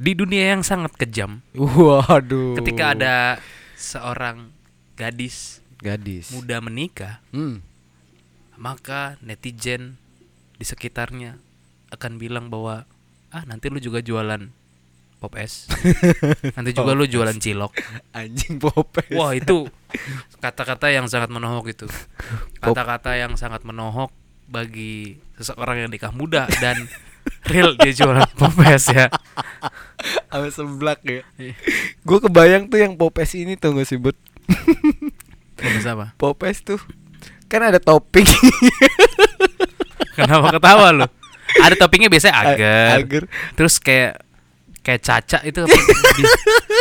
[0.00, 2.56] di dunia yang sangat kejam Waduh.
[2.56, 3.14] ketika ada
[3.76, 4.48] seorang
[4.96, 6.32] gadis gadis.
[6.32, 7.60] muda menikah Hmm.
[8.56, 10.00] maka netizen
[10.56, 11.36] di sekitarnya
[11.90, 12.88] akan bilang bahwa
[13.28, 14.48] ah nanti lu juga jualan
[15.16, 15.68] pop es
[16.56, 17.76] nanti juga lu jualan cilok
[18.12, 19.12] Anjing popes.
[19.12, 19.68] wah itu
[20.38, 21.86] kata-kata yang sangat menohok itu
[22.56, 24.08] kata-kata yang sangat menohok
[24.48, 26.88] bagi seseorang yang nikah muda dan
[27.48, 29.08] real dia jualan pop es ya.
[30.30, 31.22] Sama seblak ya.
[32.04, 34.16] Gue kebayang tuh yang popes ini tuh gak sih Bud?
[35.56, 36.12] pop es apa?
[36.16, 36.80] Popes tuh.
[37.50, 38.26] Kan ada topping.
[40.16, 41.06] Kenapa ketawa lu?
[41.58, 43.02] Ada toppingnya biasanya agar.
[43.02, 43.22] agar.
[43.58, 44.22] Terus kayak
[44.80, 45.78] kayak caca itu apa,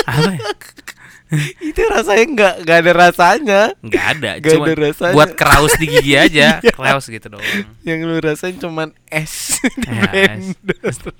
[0.08, 0.40] apa ya?
[1.70, 3.62] itu rasanya nggak nggak ada rasanya.
[3.86, 5.14] Nggak ada Nggak cuma ada rasanya.
[5.14, 6.72] buat kraus di gigi aja Iya.
[6.74, 7.46] kraus gitu doang.
[7.86, 9.62] Yang lu rasain cuman es.
[9.86, 10.58] Ya, es.
[10.58, 11.14] Blender.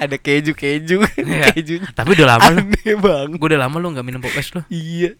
[0.00, 1.04] ada keju keju.
[1.14, 1.52] Iya.
[1.52, 2.62] kejunya tapi udah lama lu.
[2.98, 4.62] banget gue udah lama lu nggak minum pop es lu.
[4.66, 5.14] Iya.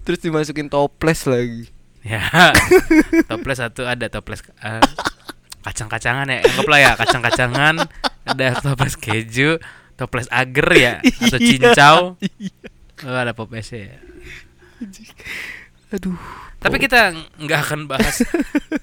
[0.00, 1.68] Terus dimasukin toples lagi.
[2.00, 2.24] Ya.
[3.28, 4.80] Toples satu ada toples eh,
[5.60, 6.38] kacang-kacangan ya.
[6.48, 7.74] Anggaplah ya kacang-kacangan
[8.24, 9.60] ada toples keju
[10.00, 10.92] toples agar ya
[11.28, 11.46] atau Iya.
[11.46, 11.96] cincau
[13.04, 14.00] oh, ada pop es ya
[15.90, 16.16] aduh
[16.56, 18.24] tapi kita nggak akan bahas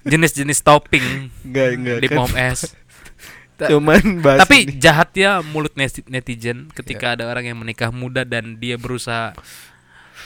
[0.03, 2.17] jenis-jenis topping nggak nggak di kan.
[2.19, 2.73] pop es
[3.57, 4.77] Ta- cuman bahas Tapi ini.
[4.77, 6.73] jahatnya mulut neti- netizen Ya.
[6.77, 9.33] ketika ada orang yang menikah muda dan dia berusaha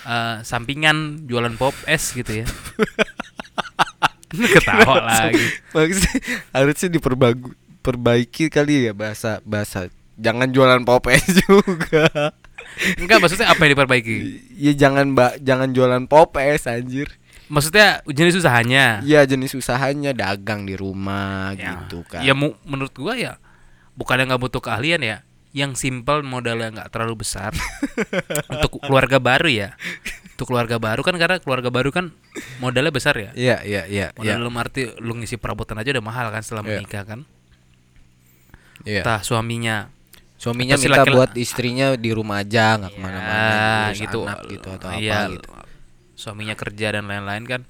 [0.03, 2.47] eh, sampingan jualan pop es gitu ya.
[4.31, 4.95] Ketawa
[5.27, 5.43] lagi.
[5.69, 6.15] maksudnya
[6.51, 9.91] harusnya diperbagu perbaiki kali ya bahasa bahasa
[10.21, 12.31] jangan jualan popes juga
[12.95, 14.17] Enggak maksudnya apa yang diperbaiki?
[14.55, 17.09] ya jangan mbak jangan jualan popes anjir
[17.51, 19.03] Maksudnya jenis usahanya.
[19.03, 21.83] ya jenis usahanya dagang di rumah Ya.
[21.83, 23.43] gitu kan Ya mu- menurut gua ya
[23.91, 25.17] bukan yang nggak butuh keahlian ya.
[25.51, 27.51] Yang simple modalnya nggak terlalu besar
[28.55, 29.69] untuk keluarga baru ya.
[30.39, 32.15] Untuk keluarga baru kan karena keluarga baru kan
[32.57, 33.35] modalnya besar ya.
[33.35, 34.39] Iya iya iya Modal iya.
[34.39, 36.71] dalam arti lu ngisi perabotan aja udah mahal kan setelah Iya.
[36.79, 37.19] menikah kan.
[38.87, 39.03] Iya.
[39.03, 39.91] Entah suaminya
[40.41, 43.53] Suaminya Atau minta laki- buat istrinya di rumah aja nggak ke mana-mana Ya,
[43.85, 45.49] ngurus gitu anak gitu atau Iya, apa gitu.
[46.17, 47.61] Suaminya kerja dan lain-lain kan.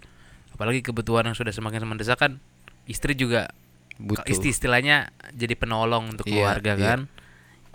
[0.51, 2.39] Apalagi kebutuhan yang sudah semakin mendesak kan.
[2.87, 3.51] Istri juga
[3.97, 4.23] Butuh.
[4.25, 6.83] isti istilahnya jadi penolong untuk Iya, keluarga iya.
[6.87, 6.99] kan.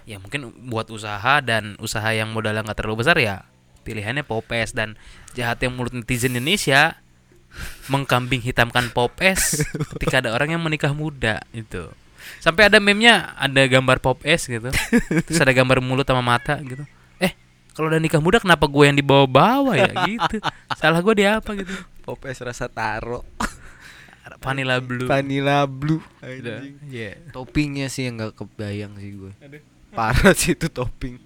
[0.06, 3.44] Ya mungkin buat usaha dan usaha yang modalnya nggak terlalu besar ya
[3.82, 4.98] pilihannya popes dan
[5.32, 6.98] jahatnya mulut netizen Indonesia
[7.86, 9.62] mengkambing hitamkan popes
[9.94, 11.86] ketika ada orang yang menikah muda itu.
[12.38, 14.68] Sampai ada meme-nya ada gambar popes gitu.
[15.26, 16.82] Terus ada gambar mulut sama mata gitu.
[17.18, 17.32] Eh,
[17.72, 20.36] kalau udah nikah muda kenapa gue yang dibawa-bawa ya gitu.
[20.74, 21.72] Salah gue di apa gitu.
[22.02, 23.26] Popes rasa taro.
[24.42, 25.06] Vanilla blue.
[25.10, 25.98] Vanilla blue.
[26.22, 26.78] Anjing.
[26.86, 27.18] Iya.
[27.34, 29.32] Toppingnya sih yang nggak kebayang sih gue.
[29.90, 31.18] Parah sih itu topping.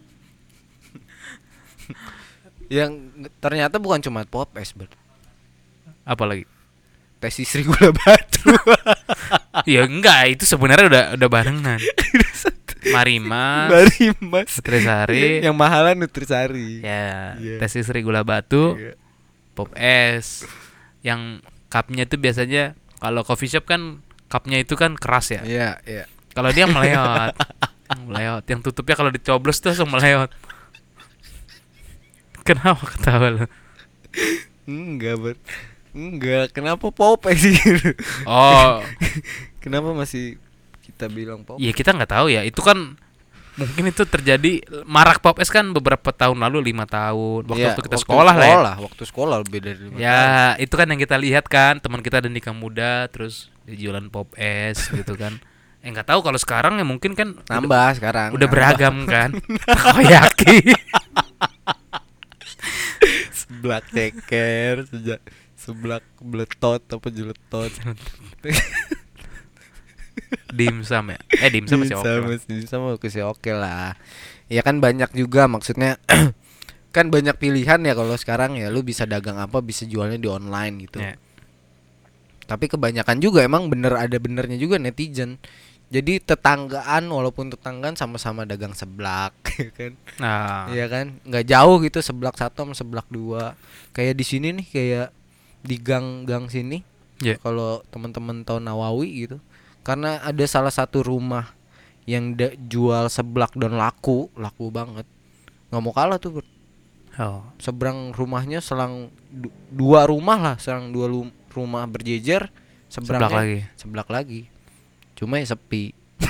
[2.70, 3.10] yang
[3.42, 4.86] ternyata bukan cuma popes ber
[6.06, 6.46] Apa lagi?
[7.20, 8.48] tes istri gula batu
[9.66, 11.80] Ya enggak, itu sebenarnya udah udah barengan.
[12.94, 17.60] Marimas, Bari mas Nutrisari, yang mahalan Nutrisari ya, Iya.
[17.60, 18.96] tes istri gula batu, Iya.
[19.52, 20.48] pop es.
[21.04, 24.00] Yang cupnya itu biasanya kalau coffee shop kan
[24.32, 25.42] cupnya itu kan keras ya.
[25.44, 27.34] iya iya Kalau dia meleot,
[28.08, 28.44] meleot.
[28.48, 30.30] Yang tutupnya kalau dicoblos tuh langsung meleot.
[32.40, 33.44] Kenapa ketawa lu?
[34.64, 35.36] enggak ber
[35.90, 37.56] enggak kenapa popes sih
[38.24, 38.78] Oh,
[39.64, 40.38] kenapa masih
[40.80, 42.42] kita bilang popes ya kita nggak tahu ya.
[42.42, 42.94] Itu kan
[43.58, 47.82] mungkin itu terjadi marak pop es kan beberapa tahun lalu lima tahun waktu, Iya, waktu
[47.84, 48.52] kita sekolah lah ya.
[48.56, 50.06] sekolah, waktu sekolah lebih dari lima tahun.
[50.06, 50.22] Ya,
[50.56, 54.88] itu kan yang kita lihat kan, teman kita ada nikah muda terus jualan pop es
[54.88, 55.36] gitu kan.
[55.80, 58.52] Eh nggak tahu kalau sekarang ya mungkin kan udah, nambah sekarang udah nambah.
[58.52, 59.30] beragam kan.
[59.68, 60.56] Takoyaki.
[63.32, 65.20] seblak ceker sejak
[65.60, 67.68] seblak beletot apa jeletot
[70.50, 71.18] dimsum ya.
[71.42, 72.10] Eh dimsum masih oke.
[72.26, 73.94] masih sama masih oke lah
[74.50, 75.98] ya kan banyak juga maksudnya
[76.96, 80.74] kan banyak pilihan ya kalau sekarang ya lu bisa dagang apa bisa jualnya di online
[80.86, 81.14] gitu Ya.
[82.50, 85.38] tapi kebanyakan juga emang bener ada benernya juga netizen
[85.86, 91.98] jadi tetanggaan walaupun tetanggaan sama-sama dagang seblak ya kan Nah, Iya kan, nggak jauh gitu
[92.02, 93.56] seblak satu sama seblak dua.
[93.90, 95.08] Kayak di sini nih, kayak
[95.60, 96.80] di gang-gang sini.
[97.20, 97.36] Iya.
[97.40, 99.36] Kalau teman-teman tahu Nawawi gitu,
[99.84, 101.52] karena ada salah satu rumah
[102.08, 102.32] yang
[102.66, 105.04] jual seblak dan laku, laku banget.
[105.68, 106.40] Nggak mau kalah tuh.
[106.40, 106.44] Bro.
[107.20, 107.44] oh.
[107.60, 111.06] Seberang rumahnya selang du- dua rumah lah, selang dua
[111.52, 112.48] rumah berjejer.
[112.90, 113.58] Seblak Seberangnya lagi.
[113.78, 114.40] seblak lagi.
[115.14, 115.94] Cuma ya sepi.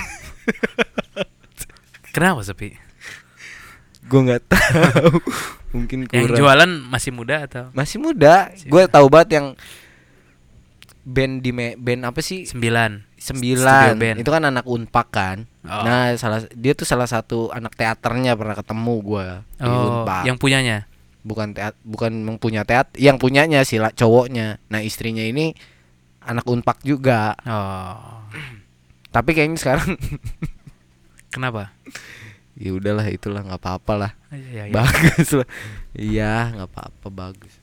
[2.14, 2.74] Kenapa sepi?
[4.10, 5.14] Gue nggak tahu.
[5.70, 6.38] Mungkin Yang kurang.
[6.38, 8.50] jualan masih muda atau Masih muda.
[8.64, 9.46] Gue tahu banget yang
[11.00, 12.44] band di me- band apa sih?
[12.44, 13.06] sembilan?
[13.16, 13.96] Sembilan.
[13.96, 14.16] Band.
[14.18, 15.46] Itu kan anak Unpak kan.
[15.62, 15.82] Oh.
[15.82, 19.30] Nah, salah dia tuh salah satu anak teaternya pernah ketemu di
[19.60, 20.24] Oh, Unpak.
[20.24, 20.86] yang punyanya.
[21.20, 25.52] bukan teat bukan yang punya teat yang punyanya si cowoknya nah istrinya ini
[26.18, 28.24] anak unpak juga Oh.
[29.10, 30.00] tapi kayaknya sekarang
[31.28, 31.76] Kenapa?
[32.60, 34.74] Ya udahlah itulah nggak apa-apa lah Iya, iya.
[34.76, 35.48] bagus lah
[35.96, 37.54] iya nggak apa-apa bagus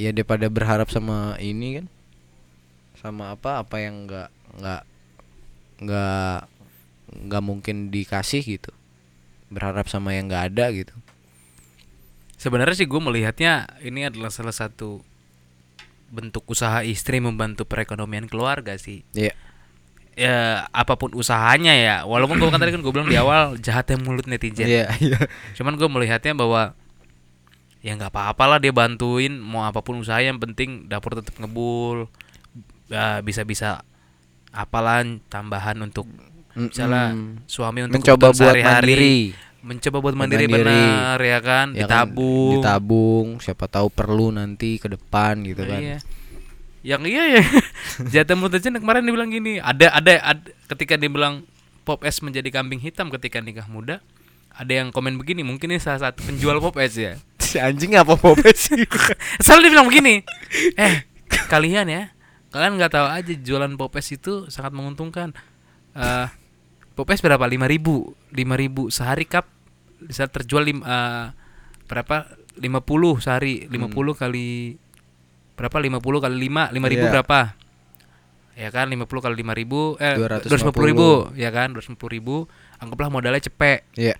[0.00, 1.86] Iya daripada berharap sama ini kan
[2.96, 4.82] sama apa apa yang nggak nggak
[5.84, 6.38] nggak
[7.28, 8.72] nggak mungkin dikasih gitu
[9.52, 10.96] berharap sama yang nggak ada gitu
[12.40, 15.04] Sebenarnya sih gue melihatnya ini adalah salah satu
[16.08, 19.04] bentuk usaha istri membantu perekonomian keluarga sih.
[19.12, 19.36] Iya.
[20.20, 23.96] Ya apa pun usahanya ya, walaupun gue kan tadi kan gue bilang di awal jahatnya
[23.96, 24.68] mulut netizen.
[24.68, 25.16] iya iya
[25.56, 26.76] Cuman gue melihatnya bahwa
[27.80, 32.04] ya nggak apa-apa lah dia bantuin mau apa pun usaha yang penting dapur tetap ngebul,
[32.86, 33.80] Ya, bisa-bisa
[34.50, 36.04] apalah tambahan untuk
[36.52, 37.46] misalnya Mm-mm.
[37.46, 38.66] suami untuk mencoba buat sehari-hari.
[38.66, 39.18] mandiri
[39.60, 40.64] mencoba buat mandiri, Mandiri.
[40.66, 45.80] benar ya kan Ya kan, ditabung ditabung siapa tahu perlu nanti ke depan gitu kan
[45.80, 45.98] Iya.
[46.80, 47.42] Yang iya ya.
[48.12, 51.44] Jatah Mutajen kemarin dibilang gini, ada, ada ada ketika dia bilang
[51.84, 54.00] Pop S menjadi kambing hitam ketika nikah muda,
[54.52, 57.14] ada yang komen begini, mungkin ini salah satu penjual Pop S ya.
[57.50, 58.86] si anjing apa popes sih
[59.42, 60.22] Selalu dia bilang begini,
[60.78, 61.02] eh
[61.50, 62.02] kalian ya,
[62.54, 65.36] kalian nggak tahu aja jualan Pop S itu sangat menguntungkan.
[65.92, 66.28] Eh
[66.94, 67.42] Pop S berapa?
[67.48, 69.48] Lima ribu, lima ribu sehari kap
[70.00, 71.26] bisa terjual lim, eh,
[71.90, 72.40] berapa?
[72.60, 74.76] 50 sehari, 50 kali
[75.58, 75.76] berapa?
[75.78, 77.12] 50 kali 5, 5 ribu Iya.
[77.14, 77.40] berapa?
[78.58, 82.44] Ya kan 50 kali 5 ribu eh 250 250 ribu ya kan 250 ribu
[82.76, 84.14] anggaplah modalnya cepet Iya.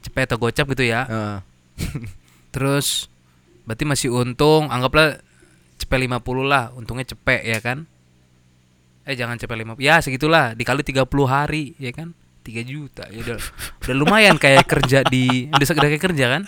[0.00, 1.36] cepet atau gocap gitu ya Heeh.
[2.54, 3.08] Terus
[3.64, 5.20] berarti masih untung, anggaplah
[5.80, 7.88] cepet 50 lah, untungnya cepet ya kan?
[9.02, 9.80] Eh jangan cepet 50.
[9.82, 12.12] Ya segitulah, dikali 30 hari ya kan?
[12.42, 13.06] 3 juta.
[13.08, 13.36] Ya udah
[13.82, 16.42] udah lumayan kayak kerja di udah kayak kerja kan?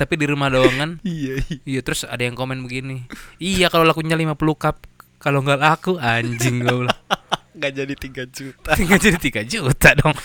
[0.00, 0.90] Tapi di rumah doang kan?
[1.04, 1.60] iya iya.
[1.68, 3.04] Iya, terus ada yang komen begini.
[3.36, 4.80] Iya, kalau lakunya 50 cup,
[5.20, 6.96] kalau nggak laku anjing gue bilang.
[7.60, 7.94] nggak jadi
[8.24, 10.16] 3 juta Tinggal jadi 3 juta dong.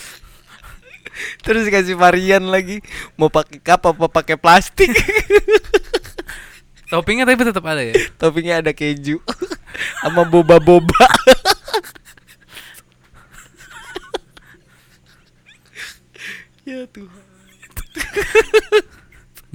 [1.46, 2.84] terus dikasih varian lagi
[3.16, 4.92] mau pakai cup apa pakai plastik
[6.92, 7.98] Toppingnya tapi tetap ada ya.
[8.20, 9.18] toppingnya ada keju
[10.06, 11.08] sama boba boba
[16.68, 17.24] ya Tuhan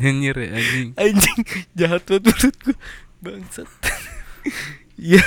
[0.00, 0.88] Nyinyir ya anjing.
[0.96, 1.40] anjing
[1.74, 2.76] jahat banget menurut gua
[3.20, 3.68] bangsat
[5.00, 5.24] Iya,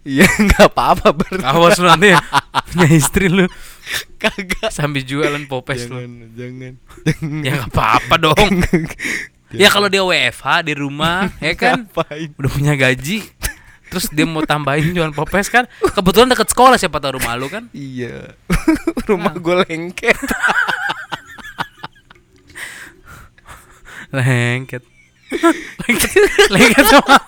[0.00, 2.24] iya nggak apa-apa ber Awas lu nanti ya.
[2.72, 3.44] Punya istri lu
[4.16, 4.72] kagak.
[4.72, 6.00] sambil jualan popes lu.
[6.00, 6.72] Jangan, jangan.
[7.44, 8.48] Ya nggak apa-apa dong.
[9.52, 12.32] ya kalau dia WFH di rumah, ya kan Ngapain?
[12.32, 13.20] udah punya gaji.
[13.92, 17.68] Terus dia mau tambahin jualan popes kan Kebetulan deket sekolah siapa tahu rumah lu kan
[17.74, 18.38] Iya.
[19.04, 20.16] Rumah gue lengket.
[24.10, 24.82] Lengket
[25.86, 26.12] Lengket
[26.50, 27.18] Lengket sama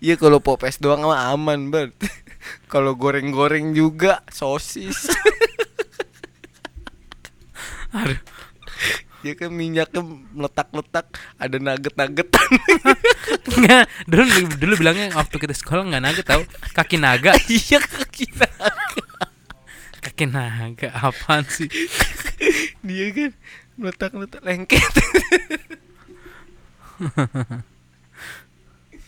[0.00, 1.92] Iya kalau popes doang mah aman banget.
[2.72, 5.12] Kalau goreng-goreng juga sosis.
[7.92, 8.16] Aduh
[9.20, 10.00] Ya kan minyaknya
[10.32, 12.48] meletak-letak ada nugget-nuggetan.
[13.52, 14.24] Nggak, dulu
[14.56, 16.42] dulu bilangnya waktu kita sekolah nggak naga tahu
[16.72, 19.04] kaki naga Iya kaki naga.
[20.00, 21.68] kaki naga apaan sih
[22.80, 23.36] Dia kan
[23.80, 24.92] meletak-letak lengket.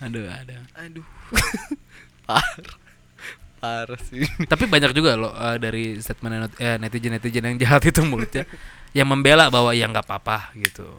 [0.03, 1.07] aduh aduh Aduh.
[2.27, 2.75] Parah.
[3.63, 4.27] Parah sih.
[4.51, 6.51] tapi banyak juga loh eh, dari statement
[6.83, 8.43] netizen netizen yang jahat itu mulutnya
[8.91, 10.99] yang membela bahwa ya nggak apa-apa gitu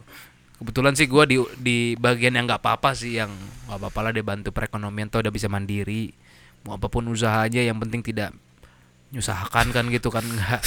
[0.62, 3.28] kebetulan sih gua di di bagian yang nggak apa-apa sih yang
[3.68, 6.14] nggak apa-apa lah dia bantu perekonomian tuh udah bisa mandiri
[6.64, 8.32] mau apa pun usahanya yang penting tidak
[9.12, 10.62] nyusahkan kan gitu kan nggak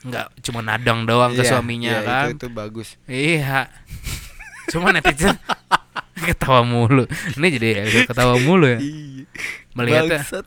[0.00, 2.88] nggak cuma nadang doang ke Iya, suaminya iya, kan Itu, itu bagus.
[3.04, 3.68] Iya.
[4.70, 5.36] Cuma netizen
[6.28, 7.04] ketawa mulu.
[7.36, 8.78] Ini jadi ya, ketawa mulu ya.
[8.80, 9.24] Iya.
[9.70, 10.46] Melihatnya Bangsat.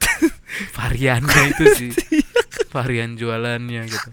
[0.75, 1.91] variannya itu sih.
[2.69, 4.09] Varian jualannya gitu.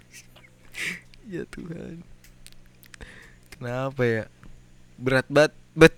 [1.31, 2.05] ya Tuhan.
[3.57, 4.25] Kenapa ya?
[4.97, 5.53] Berat banget.
[5.73, 5.95] Bet.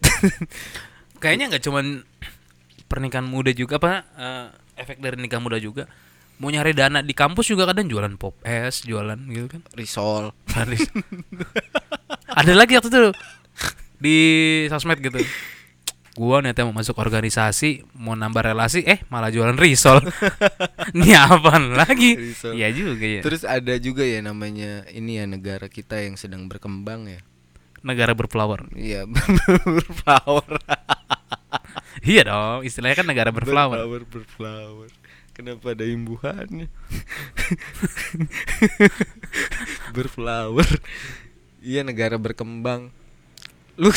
[1.22, 1.86] Kayaknya nggak cuman
[2.86, 4.46] pernikahan muda juga apa eh,
[4.82, 5.86] efek dari nikah muda juga.
[6.42, 9.62] Mau nyari dana di kampus juga kadang jualan pop es, jualan gitu kan.
[9.72, 10.34] Risol.
[10.50, 10.82] Haris.
[12.34, 13.12] Ada lagi waktu itu
[13.96, 14.16] di
[14.66, 15.22] sosmed gitu.
[16.12, 19.96] gua niatnya mau masuk organisasi mau nambah relasi eh malah jualan risol
[20.92, 22.52] ini apaan lagi Risol.
[22.52, 27.08] iya juga ya Terus ada juga ya namanya ini ya negara kita yang sedang berkembang
[27.08, 27.24] ya.
[27.80, 30.52] negara berflower Iya, berflower.
[32.04, 34.88] iya dong istilahnya kan negara berflower Berflower, berflower.
[35.32, 36.68] Kenapa ada imbuhannya?
[39.96, 40.68] berflower.
[41.64, 42.92] Iya, negara berkembang.
[43.80, 43.88] Lu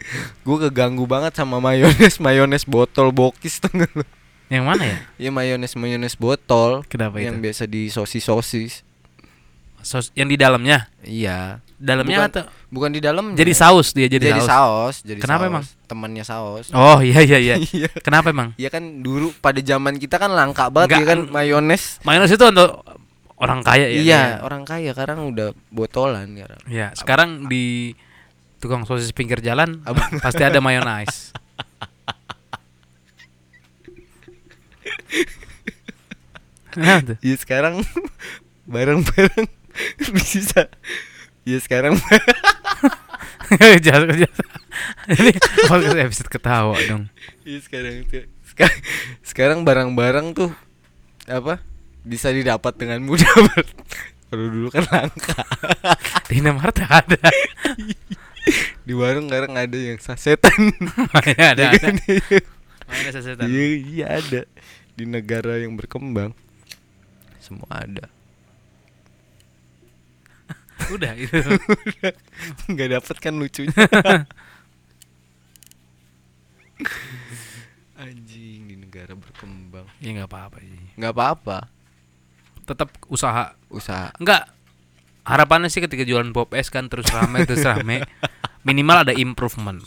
[0.46, 4.06] gua keganggu banget sama mayones, mayones botol bokis tuh lu?
[4.52, 8.86] yang mana ya Iya, mayones mayones botol kenapa yang itu biasa di sosis-sosis.
[9.82, 11.58] Sos yang di dalamnya Iya.
[11.84, 13.24] Dalamnya Bukan- atau Bukan di dalam.
[13.32, 14.50] jadi saus dia jadi, jadi, saus.
[14.50, 14.96] saus.
[15.04, 15.52] Jadi Kenapa saus.
[15.52, 15.64] emang?
[15.84, 16.66] Temannya saus.
[16.72, 17.88] oh iya iya iya Iya.
[18.00, 22.00] kenapa emang Iya kan dulu pada zaman kita kan langka banget Nggak, ya kan mayones.
[22.02, 22.82] mayonnaise itu untuk
[23.36, 24.20] orang kaya ya iya, dia?
[24.40, 26.60] orang kaya sekarang udah botolan sekarang.
[26.64, 27.92] Iya, sekarang di
[28.56, 30.16] tukang sosis pinggir jalan Abang.
[30.24, 30.58] pasti ada
[37.04, 37.16] tuh.
[37.22, 37.82] Iya sekarang
[38.66, 39.46] barang-barang
[40.10, 40.66] bisa.
[41.44, 42.00] Iya sekarang
[43.84, 44.16] jangan.
[45.12, 45.30] Ini
[45.68, 47.12] podcast episode ketawa dong.
[47.44, 48.24] Iya sekarang tuh.
[49.20, 50.50] Sekarang barang-barang tuh
[51.28, 51.60] apa?
[52.00, 53.28] Bisa didapat dengan mudah.
[54.32, 55.44] Kalau dulu kan langka.
[56.32, 57.20] Di Indomaret ada.
[58.80, 60.72] Di warung sekarang ada yang sasetan.
[61.28, 61.76] Iya, ada ada.
[61.76, 61.94] kan?
[62.88, 63.46] Mayonnaise setan.
[63.52, 64.40] Iya, iya ada.
[64.96, 66.32] Di negara yang berkembang
[67.36, 68.13] semua ada.
[70.90, 71.38] Udah itu.
[72.66, 73.72] nggak dapet kan lucunya
[77.96, 80.82] anjing di negara berkembang Ya nggak apa-apa sih.
[80.94, 81.58] nggak apa-apa
[82.64, 83.52] Tetap usaha.
[83.68, 84.48] usaha Enggak.
[85.22, 88.04] Harapannya sih ketika jualan pop es kan terus rame terus rame.
[88.60, 89.84] Minimal ada improvement.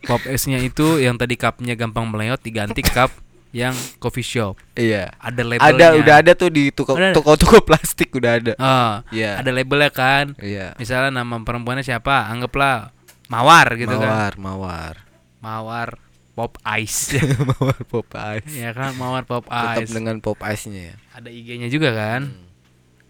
[0.00, 3.12] Pop esnya itu yang tadi cupnya gampang meleot diganti cup
[3.50, 4.54] yang coffee shop.
[4.72, 5.74] iya Ada labelnya.
[5.74, 7.16] ada udah ada tuh di toko Udah ada.
[7.16, 9.38] toko toko plastik udah ada Ah, Iya.
[9.38, 10.38] Ada labelnya kan.
[10.38, 12.26] iya Misalnya nama perempuannya siapa?
[12.26, 12.94] Anggaplah
[13.26, 14.06] Mawar gitu kan.
[14.06, 14.94] mawar mawar
[15.40, 15.88] Mawar
[16.30, 17.18] Pop Ice.
[17.50, 19.90] mawar pop ice ya kan Mawar Pop tetap Ice.
[19.90, 22.30] dengan pop ice nya ya Ada IG-nya juga kan.
[22.30, 22.46] Hmm.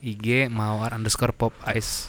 [0.00, 2.08] IG Mawar underscore Pop Ice.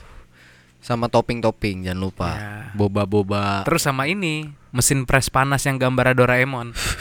[0.79, 2.51] sama topping topping jangan lupa Ya.
[2.73, 6.71] boba boba Terus sama ini mesin press panas yang gambar Doraemon.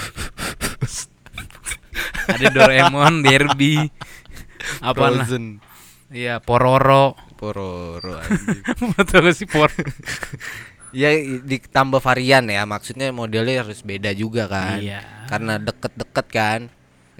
[2.31, 3.91] Ada Doraemon, Derby,
[4.81, 5.59] apa frozen
[6.11, 7.15] Iya, Pororo.
[7.39, 8.19] pororo
[8.95, 9.71] Betul sih Por.
[10.91, 15.01] Ya ditambah varian ya maksudnya modelnya harus beda juga kan Iya.
[15.27, 16.61] karena deket-deket kan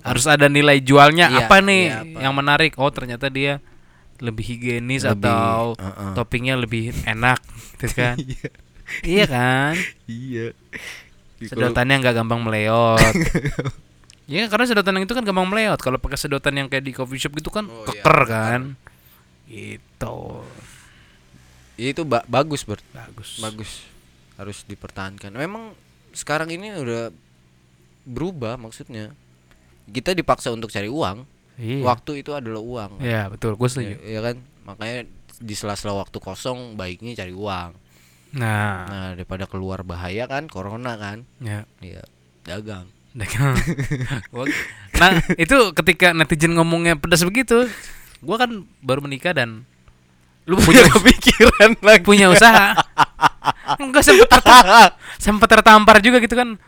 [0.01, 2.19] Harus ada nilai jualnya Iya, apa nih iya, apa.
[2.19, 2.73] yang menarik?
[2.77, 3.63] Oh, ternyata dia
[4.19, 6.13] lebih higienis Lebih, atau uh-uh.
[6.13, 7.41] toppingnya lebih enak
[7.75, 8.17] gitu kan.
[8.19, 8.51] iya
[9.01, 9.73] iya kan?
[10.05, 10.47] iya
[11.41, 13.01] Sedotannya nggak gampang meleot.
[14.31, 15.75] Iya karena sedotan yang itu kan gampang meleot.
[15.77, 18.61] Kalau pakai sedotan yang kayak di coffee shop gitu kan Oh, iya, keker kan.
[19.45, 20.19] Gitu.
[21.75, 23.41] Ya, itu ba- bagus Bert Bagus.
[23.41, 23.71] bagus
[24.37, 25.73] harus dipertahankan memang
[26.13, 27.09] sekarang ini udah
[28.03, 29.13] berubah maksudnya
[29.87, 31.25] kita dipaksa untuk cari uang
[31.57, 31.85] Iya.
[31.85, 33.57] waktu itu adalah uang Iya, betul.
[33.57, 33.97] Gue setuju.
[33.97, 37.73] ya, ya kan makanya di sela-sela waktu kosong baiknya cari uang
[38.31, 41.65] Nah, nah daripada keluar bahaya kan corona kan ya.
[41.81, 42.05] ya
[42.45, 42.87] dagang
[45.01, 47.67] nah, itu ketika netizen ngomongnya pedas begitu,
[48.23, 49.67] gua kan baru menikah dan
[50.47, 52.75] lu punya kepikiran lagi punya usaha.
[53.79, 54.89] Enggak sempat tertampar,
[55.25, 56.59] sempat tertampar juga gitu kan.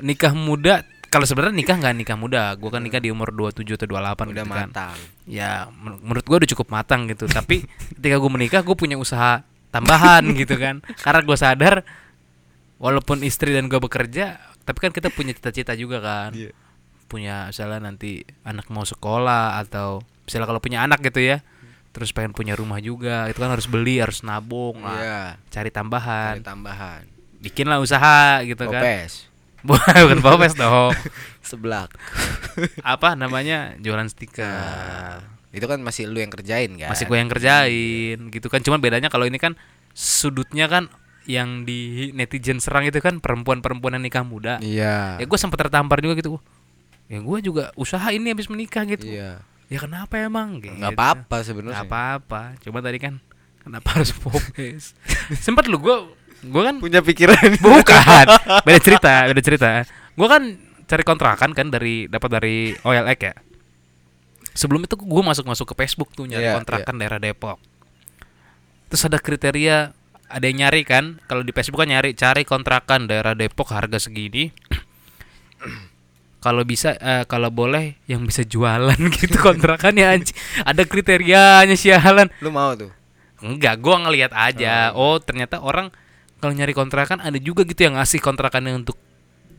[0.00, 2.52] Nikah muda, kalau sebenarnya nikah nggak nikah muda.
[2.56, 4.68] Gua kan nikah di umur 27 atau 28 udah gitu kan.
[4.72, 7.24] matang Ya, men- menurut gua udah cukup matang gitu.
[7.28, 7.64] Tapi
[7.96, 10.80] ketika gua menikah, gua punya usaha tambahan gitu kan.
[11.00, 11.84] Karena gua sadar
[12.76, 16.30] walaupun istri dan gua bekerja, tapi kan kita punya cita-cita juga kan.
[16.34, 16.50] Iya.
[17.06, 21.46] Punya misalnya nanti anak mau sekolah atau misalnya kalau punya anak gitu ya.
[21.94, 25.00] Terus pengen punya rumah juga, itu kan harus beli, harus nabung lah.
[25.00, 26.34] Iya, Cari cari tambahan.
[26.44, 27.08] tambahan.
[27.40, 28.82] Bikinlah usaha gitu kan.
[28.84, 29.32] Popes.
[29.66, 30.92] Bukan popes dong.
[31.48, 31.96] Seblak.
[32.84, 33.80] Apa namanya?
[33.80, 34.44] Jualan stiker.
[34.44, 35.24] Nah,
[35.56, 36.92] itu kan masih lu yang kerjain kan?
[36.92, 39.56] masih gue yang kerjain gitu kan cuman bedanya kalau ini kan
[39.96, 40.92] sudutnya kan
[41.26, 44.58] yang di netizen serang itu kan perempuan-perempuan yang nikah muda.
[44.58, 45.18] Iya.
[45.18, 46.38] ya gue sempat tertampar juga gitu.
[47.06, 49.06] Ya gue juga usaha ini habis menikah gitu.
[49.06, 49.42] Iya.
[49.66, 50.62] ya kenapa emang?
[50.62, 50.74] Gitu.
[50.78, 51.82] Nggak apa-apa sebenarnya.
[51.82, 52.54] apa-apa.
[52.62, 53.18] Cuma tadi kan
[53.62, 54.94] kenapa harus popes
[55.46, 55.96] sempat lu gue
[56.46, 57.58] gue kan Punya pikiran.
[57.58, 58.26] bukan.
[58.66, 59.68] Beda cerita beda cerita.
[60.14, 60.42] Gue kan
[60.86, 63.34] cari kontrakan kan dari dapat dari OLX ya.
[64.54, 67.58] Sebelum itu gue masuk masuk ke Facebook tuh nyari Iya, kontrakan daerah Depok.
[68.86, 69.90] Terus ada kriteria
[70.26, 71.22] ada yang nyari kan?
[71.30, 74.50] Kalau di Facebook kan nyari cari kontrakan daerah Depok harga segini.
[76.42, 80.36] Kalau bisa eh, kalau boleh yang bisa jualan gitu kontrakannya anjing.
[80.62, 82.90] Ada kriterianya sialan Lu mau tuh?
[83.42, 84.94] enggak gua ngelihat aja.
[84.96, 85.92] Oh ternyata orang
[86.40, 88.96] kalau nyari kontrakan ada juga gitu yang ngasih kontrakannya untuk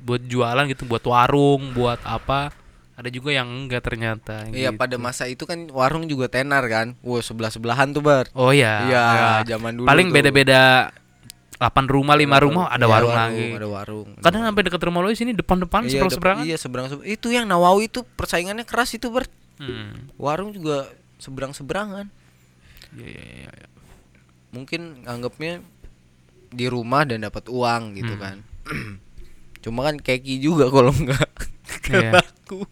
[0.08, 2.56] buat jualan gitu buat warung buat apa
[2.98, 4.82] ada juga yang enggak ternyata Iya, gitu.
[4.82, 6.98] pada masa itu kan warung juga tenar kan.
[7.00, 8.26] Wah, sebelah-sebelahan tuh, Bar.
[8.34, 9.30] oh ya Iya, ya.
[9.48, 10.16] zaman dulu paling tuh.
[10.18, 10.90] beda-beda
[11.56, 14.08] 8 rumah 5 rumah ada Iya, warung, lagi Ada warung.
[14.20, 17.08] kadang sampai dekat rumah lo sini depan-depan Iya, seberang seberangan Iya, seberang seberang.
[17.08, 19.26] Itu yang Nawawi itu persaingannya keras itu, Bar.
[19.58, 20.18] hmm.
[20.18, 22.10] Warung juga seberang-seberangan.
[22.94, 23.68] Iya, iya, iya, iya.
[24.50, 25.62] Mungkin anggapnya
[26.48, 28.22] di rumah dan dapat uang gitu Hmm.
[28.22, 28.38] kan.
[29.60, 31.26] Cuma kan keki juga kalau enggak
[31.88, 32.12] Iya.
[32.16, 32.64] laku.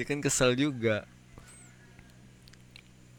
[0.00, 1.04] Ya kan kesel juga.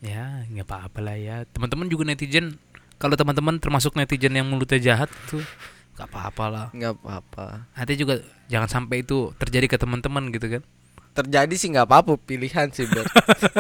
[0.02, 2.58] ya nggak apa-apa lah ya teman-teman juga netizen
[2.98, 5.46] kalau teman-teman termasuk netizen yang mulutnya jahat tuh
[5.94, 7.70] nggak apa-apa lah nggak apa-apa.
[7.78, 8.18] Nanti juga
[8.50, 10.64] jangan sampai itu terjadi ke teman-teman gitu kan
[11.12, 13.04] Terjadi sih nggak apa-apa, pilihan sih, Bar.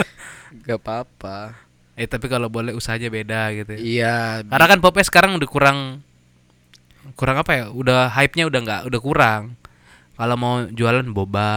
[0.63, 1.51] Nggak apa-apa.
[2.00, 3.80] eh tapi kalau boleh usahanya beda gitu ya.
[3.84, 6.00] Iya, karena kan popes sekarang udah kurang
[7.20, 9.44] kurang apa ya udah hype-nya udah nggak udah kurang
[10.16, 11.51] kalau mau jualan boba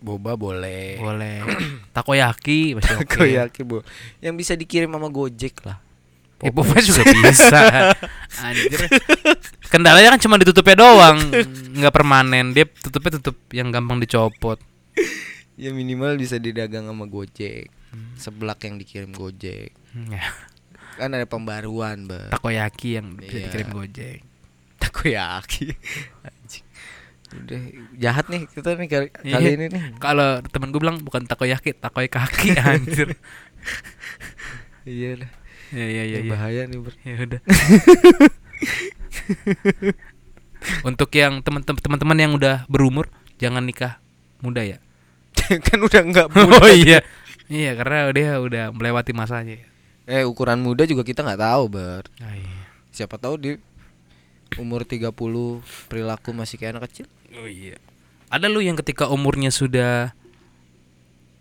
[0.00, 0.96] boba boleh.
[0.96, 1.44] boleh
[1.96, 3.78] takoyaki masih oke Aku yakin, Bu.
[4.18, 5.78] Yang bisa dikirim sama Gojek lah.
[6.40, 7.92] Eh, Popeyes juga bisa.
[8.40, 8.80] Anjir.
[9.68, 11.20] Kendalanya kan cuma ditutupnya doang,
[11.76, 12.50] nggak permanen.
[12.50, 14.56] Dia tutupnya tutup yang gampang dicopot.
[15.54, 17.68] Ya minimal bisa didagang sama Gojek.
[18.16, 19.76] Seblak yang dikirim Gojek.
[19.92, 20.24] Hmm, Ya,
[20.96, 22.32] Kan ada pembaruan, Bar.
[22.32, 23.44] takoyaki yang bisa Iya.
[23.46, 24.18] dikirim Gojek.
[24.80, 25.76] Takoyaki.
[27.30, 27.60] Udah
[27.94, 29.34] jahat nih kita nih kali, Iya.
[29.38, 29.82] kali ini nih.
[29.98, 33.14] Kalau temen gue bilang bukan takoyaki, takoy kaki anjir.
[34.82, 35.30] Iya lah.
[35.70, 36.30] Ya ya ya Ini ya.
[36.34, 36.94] Bahaya nih, Bar.
[37.06, 37.40] Ya udah.
[40.82, 43.08] Untuk yang teman-teman yang udah berumur
[43.38, 44.02] jangan nikah
[44.42, 44.78] muda ya.
[45.66, 46.26] kan udah enggak
[46.60, 47.00] Oh iya.
[47.50, 49.58] Iya, karena dia udah melewati masanya.
[50.06, 52.04] Eh, ukuran muda juga kita nggak tahu, Bar.
[52.18, 52.58] Ah, iya.
[52.90, 53.50] Siapa tahu di
[54.58, 55.14] umur 30
[55.86, 57.06] perilaku masih kayak anak kecil.
[57.34, 57.78] Oh iya.
[58.30, 60.14] Ada lu yang ketika umurnya sudah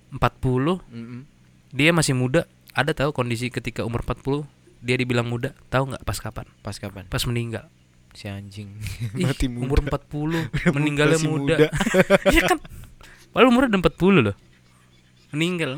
[0.09, 1.21] 40, Mm-mm.
[1.69, 2.49] dia masih muda.
[2.73, 4.45] Ada tahu kondisi ketika umur 40
[4.79, 6.45] dia dibilang muda, tahu nggak pas kapan?
[6.63, 7.03] Pas kapan?
[7.05, 7.67] Pas meninggal.
[8.13, 8.73] Si anjing.
[9.19, 9.65] Ih, Mati muda.
[9.69, 11.55] Umur 40 meninggalnya Masih muda.
[11.57, 11.67] muda.
[12.33, 12.57] Iya kan?
[13.29, 14.35] Padahal umurnya udah 40 loh.
[15.29, 15.71] Meninggal.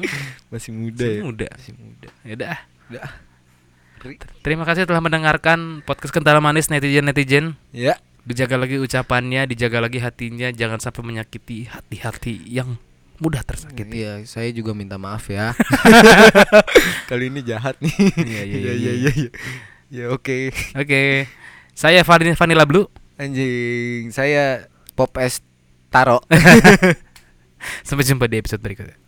[0.48, 1.24] Masih muda Masih ya.
[1.28, 1.48] muda.
[1.52, 2.08] Masih muda.
[2.24, 2.56] Ya udah.
[2.88, 3.08] Udah.
[4.02, 4.16] Ri.
[4.42, 7.60] Terima kasih telah mendengarkan podcast kental manis netizen-netizen.
[7.76, 8.00] Ya.
[8.22, 12.78] Dijaga lagi ucapannya, dijaga lagi hatinya, jangan sampai menyakiti hati-hati yang
[13.18, 14.06] mudah tersakiti.
[14.06, 15.58] Iya, saya juga minta maaf ya.
[17.10, 17.94] Kali ini jahat nih.
[18.14, 19.30] Iya, iya, iya, iya, iya.
[19.90, 20.54] Ya oke.
[20.78, 21.26] Oke.
[21.74, 22.86] Saya Vanilla, Vanilla Blue.
[23.18, 25.42] Anjing, saya Pop S
[25.90, 26.22] Taro.
[27.88, 29.01] Sampai jumpa di episode berikutnya.